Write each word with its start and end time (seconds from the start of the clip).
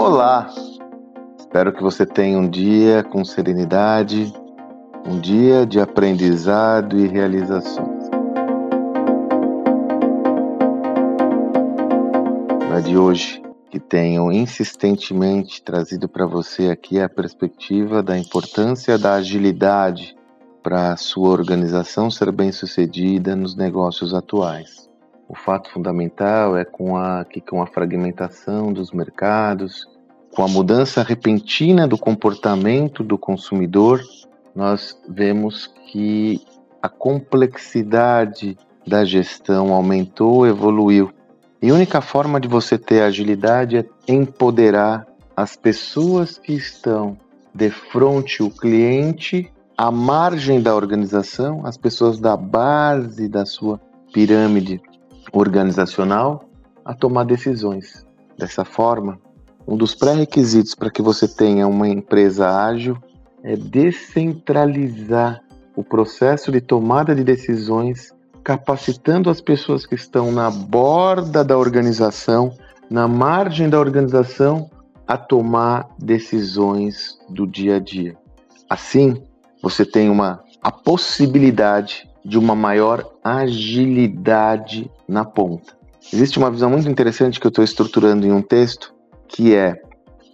Olá! 0.00 0.48
Espero 1.36 1.72
que 1.72 1.82
você 1.82 2.06
tenha 2.06 2.38
um 2.38 2.48
dia 2.48 3.02
com 3.02 3.24
serenidade, 3.24 4.32
um 5.04 5.18
dia 5.18 5.66
de 5.66 5.80
aprendizado 5.80 6.96
e 6.96 7.08
realizações. 7.08 8.08
Na 12.70 12.78
de 12.78 12.96
hoje, 12.96 13.42
que 13.72 13.80
tenho 13.80 14.30
insistentemente 14.30 15.60
trazido 15.60 16.08
para 16.08 16.26
você 16.26 16.70
aqui 16.70 17.00
a 17.00 17.08
perspectiva 17.08 18.00
da 18.00 18.16
importância 18.16 18.96
da 18.96 19.14
agilidade 19.14 20.16
para 20.62 20.92
a 20.92 20.96
sua 20.96 21.30
organização 21.30 22.08
ser 22.08 22.30
bem 22.30 22.52
sucedida 22.52 23.34
nos 23.34 23.56
negócios 23.56 24.14
atuais. 24.14 24.87
O 25.28 25.34
fato 25.34 25.70
fundamental 25.70 26.56
é 26.56 26.64
com 26.64 26.96
a, 26.96 27.22
que 27.22 27.38
com 27.38 27.60
a 27.60 27.66
fragmentação 27.66 28.72
dos 28.72 28.92
mercados, 28.92 29.86
com 30.34 30.42
a 30.42 30.48
mudança 30.48 31.02
repentina 31.02 31.86
do 31.86 31.98
comportamento 31.98 33.04
do 33.04 33.18
consumidor, 33.18 34.00
nós 34.54 34.98
vemos 35.06 35.66
que 35.86 36.40
a 36.80 36.88
complexidade 36.88 38.56
da 38.86 39.04
gestão 39.04 39.74
aumentou, 39.74 40.46
evoluiu. 40.46 41.12
E 41.60 41.68
a 41.68 41.74
única 41.74 42.00
forma 42.00 42.40
de 42.40 42.48
você 42.48 42.78
ter 42.78 43.02
agilidade 43.02 43.76
é 43.76 43.84
empoderar 44.08 45.06
as 45.36 45.56
pessoas 45.56 46.38
que 46.38 46.54
estão 46.54 47.18
de 47.54 47.68
frente 47.68 48.42
o 48.42 48.50
cliente, 48.50 49.52
à 49.76 49.90
margem 49.90 50.62
da 50.62 50.74
organização, 50.74 51.66
as 51.66 51.76
pessoas 51.76 52.18
da 52.18 52.34
base 52.34 53.28
da 53.28 53.44
sua 53.44 53.78
pirâmide 54.12 54.80
organizacional 55.32 56.48
a 56.84 56.94
tomar 56.94 57.24
decisões. 57.24 58.06
Dessa 58.36 58.64
forma, 58.64 59.18
um 59.66 59.76
dos 59.76 59.94
pré-requisitos 59.94 60.74
para 60.74 60.90
que 60.90 61.02
você 61.02 61.28
tenha 61.28 61.66
uma 61.66 61.88
empresa 61.88 62.48
ágil 62.64 62.96
é 63.42 63.56
descentralizar 63.56 65.42
o 65.76 65.84
processo 65.84 66.50
de 66.50 66.60
tomada 66.60 67.14
de 67.14 67.22
decisões, 67.22 68.12
capacitando 68.42 69.30
as 69.30 69.40
pessoas 69.40 69.86
que 69.86 69.94
estão 69.94 70.32
na 70.32 70.50
borda 70.50 71.44
da 71.44 71.56
organização, 71.56 72.52
na 72.90 73.06
margem 73.06 73.68
da 73.68 73.78
organização, 73.78 74.70
a 75.06 75.16
tomar 75.16 75.88
decisões 75.98 77.18
do 77.28 77.46
dia 77.46 77.76
a 77.76 77.78
dia. 77.78 78.16
Assim, 78.68 79.22
você 79.62 79.84
tem 79.84 80.08
uma 80.10 80.42
a 80.62 80.72
possibilidade 80.72 82.08
de 82.24 82.38
uma 82.38 82.54
maior 82.54 83.08
agilidade 83.22 84.90
na 85.08 85.24
ponta. 85.24 85.76
Existe 86.12 86.38
uma 86.38 86.50
visão 86.50 86.70
muito 86.70 86.88
interessante 86.88 87.40
que 87.40 87.46
eu 87.46 87.50
estou 87.50 87.64
estruturando 87.64 88.26
em 88.26 88.32
um 88.32 88.42
texto, 88.42 88.94
que 89.26 89.54
é 89.54 89.80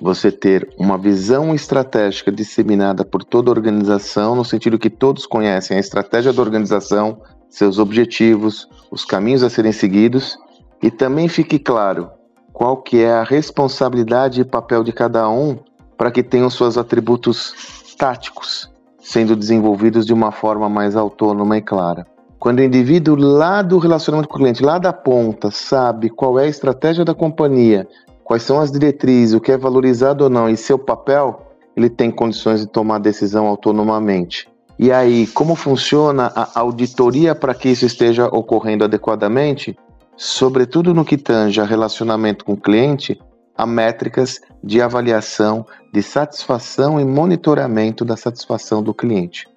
você 0.01 0.31
ter 0.31 0.69
uma 0.77 0.99
visão 0.99 1.55
estratégica 1.55 2.31
disseminada 2.31 3.05
por 3.05 3.25
toda 3.25 3.51
a 3.51 3.55
organização, 3.55 4.35
no 4.35 4.45
sentido 4.45 4.79
que 4.79 4.91
todos 4.91 5.27
conhecem 5.27 5.77
a 5.77 5.81
estratégia 5.81 6.33
da 6.33 6.43
organização, 6.43 7.23
seus 7.49 7.79
objetivos, 7.79 8.69
os 8.91 9.05
caminhos 9.05 9.43
a 9.43 9.51
serem 9.51 9.73
seguidos, 9.73 10.37
e 10.83 10.91
também 10.91 11.29
fique 11.29 11.59
claro 11.59 12.11
qual 12.53 12.77
que 12.83 13.03
é 13.03 13.13
a 13.13 13.25
responsabilidade 13.25 14.41
e 14.41 14.45
papel 14.45 14.85
de 14.85 14.93
cada 14.93 15.29
um 15.29 15.59
para 15.97 16.11
que 16.11 16.23
tenham 16.23 16.51
seus 16.51 16.77
atributos 16.77 17.55
táticos 17.97 18.71
sendo 19.05 19.37
desenvolvidos 19.37 20.07
de 20.07 20.15
uma 20.15 20.33
forma 20.33 20.69
mais 20.69 20.97
autônoma 20.97 21.59
e 21.59 21.63
clara. 21.63 22.07
Quando 22.45 22.59
o 22.59 22.63
indivíduo 22.63 23.17
lá 23.17 23.63
do 23.63 23.79
relacionamento 23.79 24.29
com 24.29 24.35
o 24.35 24.39
cliente, 24.39 24.63
lá 24.63 24.79
da 24.79 24.93
ponta, 24.93 25.51
sabe 25.51 26.11
qual 26.11 26.39
é 26.39 26.45
a 26.45 26.47
estratégia 26.47 27.03
da 27.03 27.15
companhia, 27.15 27.89
quais 28.23 28.43
são 28.43 28.61
as 28.61 28.71
diretrizes, 28.71 29.35
o 29.35 29.41
que 29.41 29.51
é 29.51 29.57
valorizado 29.57 30.25
ou 30.25 30.29
não 30.29 30.47
e 30.47 30.55
seu 30.55 30.79
papel, 30.79 31.41
ele 31.75 31.89
tem 31.89 32.11
condições 32.11 32.61
de 32.61 32.67
tomar 32.67 32.99
decisão 32.99 33.47
autonomamente. 33.47 34.47
E 34.79 34.93
aí, 34.93 35.27
como 35.29 35.55
funciona 35.55 36.31
a 36.37 36.61
auditoria 36.61 37.35
para 37.35 37.55
que 37.55 37.71
isso 37.71 37.87
esteja 37.87 38.27
ocorrendo 38.27 38.85
adequadamente? 38.85 39.75
Sobretudo 40.15 40.93
no 40.93 41.03
que 41.03 41.17
tange 41.17 41.63
a 41.63 41.65
relacionamento 41.65 42.45
com 42.45 42.53
o 42.53 42.61
cliente, 42.61 43.19
a 43.57 43.65
métricas 43.65 44.39
de 44.63 44.83
avaliação 44.83 45.65
de 45.91 46.03
satisfação 46.03 47.01
e 47.01 47.07
monitoramento 47.07 48.05
da 48.05 48.19
satisfação 48.19 48.83
do 48.83 48.93
cliente. 48.93 49.49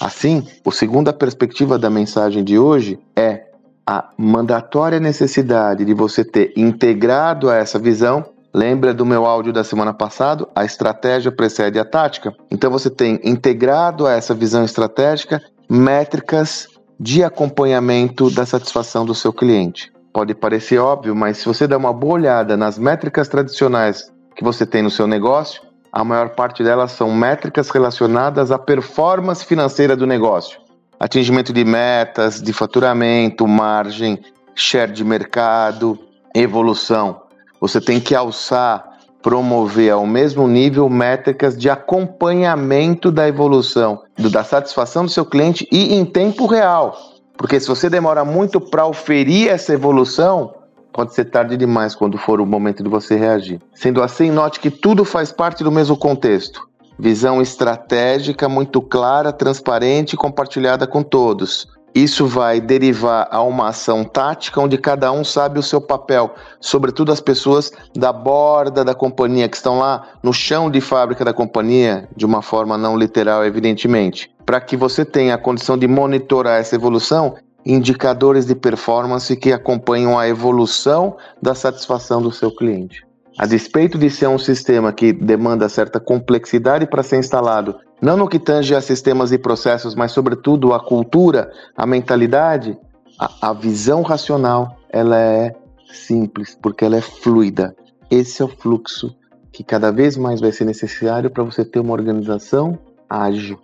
Assim, 0.00 0.46
a 0.64 0.70
segunda 0.70 1.12
perspectiva 1.12 1.78
da 1.78 1.90
mensagem 1.90 2.44
de 2.44 2.58
hoje 2.58 2.98
é 3.16 3.46
a 3.86 4.10
mandatória 4.18 5.00
necessidade 5.00 5.84
de 5.84 5.94
você 5.94 6.24
ter 6.24 6.52
integrado 6.56 7.48
a 7.48 7.56
essa 7.56 7.78
visão. 7.78 8.24
Lembra 8.52 8.92
do 8.92 9.06
meu 9.06 9.24
áudio 9.24 9.52
da 9.52 9.64
semana 9.64 9.94
passada? 9.94 10.46
A 10.54 10.64
estratégia 10.64 11.32
precede 11.32 11.78
a 11.78 11.84
tática. 11.84 12.34
Então 12.50 12.70
você 12.70 12.90
tem 12.90 13.18
integrado 13.24 14.06
a 14.06 14.12
essa 14.12 14.34
visão 14.34 14.64
estratégica 14.64 15.40
métricas 15.68 16.66
de 16.98 17.22
acompanhamento 17.22 18.30
da 18.30 18.44
satisfação 18.44 19.04
do 19.04 19.14
seu 19.14 19.32
cliente. 19.32 19.92
Pode 20.12 20.34
parecer 20.34 20.78
óbvio, 20.78 21.14
mas 21.14 21.38
se 21.38 21.46
você 21.46 21.66
der 21.66 21.76
uma 21.76 21.92
boa 21.92 22.14
olhada 22.14 22.56
nas 22.56 22.78
métricas 22.78 23.28
tradicionais 23.28 24.10
que 24.34 24.42
você 24.42 24.66
tem 24.66 24.82
no 24.82 24.90
seu 24.90 25.06
negócio, 25.06 25.62
a 25.92 26.04
maior 26.04 26.30
parte 26.30 26.62
delas 26.62 26.92
são 26.92 27.12
métricas 27.12 27.70
relacionadas 27.70 28.50
à 28.50 28.58
performance 28.58 29.44
financeira 29.44 29.96
do 29.96 30.06
negócio. 30.06 30.60
Atingimento 31.00 31.52
de 31.52 31.64
metas, 31.64 32.42
de 32.42 32.52
faturamento, 32.52 33.46
margem, 33.46 34.18
share 34.54 34.92
de 34.92 35.04
mercado, 35.04 35.98
evolução. 36.34 37.22
Você 37.60 37.80
tem 37.80 38.00
que 38.00 38.14
alçar, 38.14 38.98
promover 39.22 39.92
ao 39.92 40.06
mesmo 40.06 40.46
nível 40.46 40.88
métricas 40.88 41.56
de 41.56 41.70
acompanhamento 41.70 43.10
da 43.10 43.28
evolução, 43.28 44.02
da 44.18 44.44
satisfação 44.44 45.04
do 45.04 45.10
seu 45.10 45.24
cliente 45.24 45.66
e 45.70 45.94
em 45.94 46.04
tempo 46.04 46.46
real. 46.46 46.96
Porque 47.36 47.60
se 47.60 47.68
você 47.68 47.88
demora 47.88 48.24
muito 48.24 48.60
para 48.60 48.86
oferir 48.86 49.48
essa 49.48 49.72
evolução, 49.72 50.54
pode 50.98 51.14
ser 51.14 51.26
tarde 51.26 51.56
demais 51.56 51.94
quando 51.94 52.18
for 52.18 52.40
o 52.40 52.44
momento 52.44 52.82
de 52.82 52.90
você 52.90 53.14
reagir. 53.14 53.60
Sendo 53.72 54.02
assim, 54.02 54.32
note 54.32 54.58
que 54.58 54.68
tudo 54.68 55.04
faz 55.04 55.30
parte 55.30 55.62
do 55.62 55.70
mesmo 55.70 55.96
contexto. 55.96 56.68
Visão 56.98 57.40
estratégica 57.40 58.48
muito 58.48 58.82
clara, 58.82 59.32
transparente 59.32 60.14
e 60.14 60.16
compartilhada 60.16 60.88
com 60.88 61.04
todos. 61.04 61.68
Isso 61.94 62.26
vai 62.26 62.60
derivar 62.60 63.28
a 63.30 63.40
uma 63.42 63.68
ação 63.68 64.02
tática 64.02 64.60
onde 64.60 64.76
cada 64.76 65.12
um 65.12 65.22
sabe 65.22 65.60
o 65.60 65.62
seu 65.62 65.80
papel, 65.80 66.34
sobretudo 66.60 67.12
as 67.12 67.20
pessoas 67.20 67.70
da 67.94 68.12
borda 68.12 68.84
da 68.84 68.92
companhia 68.92 69.48
que 69.48 69.56
estão 69.56 69.78
lá 69.78 70.02
no 70.20 70.32
chão 70.32 70.68
de 70.68 70.80
fábrica 70.80 71.24
da 71.24 71.32
companhia, 71.32 72.08
de 72.16 72.26
uma 72.26 72.42
forma 72.42 72.76
não 72.76 72.98
literal, 72.98 73.44
evidentemente. 73.44 74.28
Para 74.44 74.60
que 74.60 74.76
você 74.76 75.04
tenha 75.04 75.36
a 75.36 75.38
condição 75.38 75.78
de 75.78 75.86
monitorar 75.86 76.58
essa 76.58 76.74
evolução 76.74 77.36
indicadores 77.68 78.46
de 78.46 78.54
performance 78.54 79.36
que 79.36 79.52
acompanham 79.52 80.18
a 80.18 80.26
evolução 80.26 81.18
da 81.40 81.54
satisfação 81.54 82.22
do 82.22 82.32
seu 82.32 82.50
cliente. 82.50 83.06
A 83.38 83.44
despeito 83.44 83.98
de 83.98 84.08
ser 84.08 84.26
um 84.26 84.38
sistema 84.38 84.90
que 84.90 85.12
demanda 85.12 85.68
certa 85.68 86.00
complexidade 86.00 86.86
para 86.86 87.02
ser 87.02 87.18
instalado, 87.18 87.76
não 88.00 88.16
no 88.16 88.26
que 88.26 88.38
tange 88.38 88.74
a 88.74 88.80
sistemas 88.80 89.32
e 89.32 89.38
processos, 89.38 89.94
mas 89.94 90.12
sobretudo 90.12 90.72
a 90.72 90.80
cultura, 90.80 91.52
a 91.76 91.86
mentalidade, 91.86 92.76
a, 93.18 93.50
a 93.50 93.52
visão 93.52 94.00
racional, 94.00 94.78
ela 94.88 95.20
é 95.20 95.54
simples, 95.92 96.56
porque 96.60 96.86
ela 96.86 96.96
é 96.96 97.02
fluida. 97.02 97.76
Esse 98.10 98.40
é 98.40 98.44
o 98.44 98.48
fluxo 98.48 99.14
que 99.52 99.62
cada 99.62 99.92
vez 99.92 100.16
mais 100.16 100.40
vai 100.40 100.52
ser 100.52 100.64
necessário 100.64 101.30
para 101.30 101.44
você 101.44 101.64
ter 101.64 101.80
uma 101.80 101.92
organização 101.92 102.78
ágil, 103.10 103.58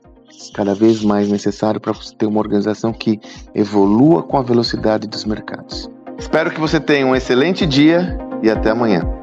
cada 0.53 0.75
vez 0.75 1.03
mais 1.03 1.29
necessário 1.29 1.81
para 1.81 1.93
você 1.93 2.15
ter 2.15 2.27
uma 2.27 2.41
organização 2.41 2.93
que 2.93 3.21
evolua 3.55 4.23
com 4.23 4.37
a 4.37 4.43
velocidade 4.43 5.07
dos 5.07 5.25
mercados. 5.25 5.91
Espero 6.19 6.51
que 6.51 6.61
você 6.61 6.81
tenha 6.81 7.07
um 7.07 7.15
excelente 7.15 7.67
dia 7.67 8.19
e 8.43 8.51
até 8.51 8.71
amanhã. 8.71 9.14